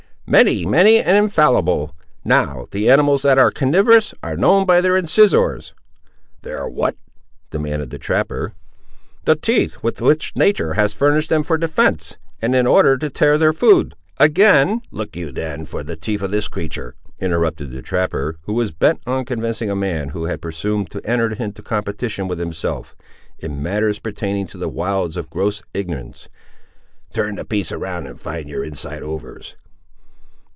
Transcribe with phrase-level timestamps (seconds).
[0.27, 1.93] "Many; many and infallible.
[2.23, 5.73] Now, the animals that are carnivorous are known by their incisores."
[6.43, 6.95] "Their what?"
[7.49, 8.53] demanded the trapper.
[9.25, 13.37] "The teeth with which nature has furnished them for defence, and in order to tear
[13.37, 13.93] their food.
[14.19, 18.71] Again—" "Look you then for the teeth of this creatur'," interrupted the trapper, who was
[18.71, 22.95] bent on convincing a man who had presumed to enter into competition with himself,
[23.39, 26.29] in matters pertaining to the wilds, of gross ignorance;
[27.11, 29.57] "turn the piece round and find your inside overs."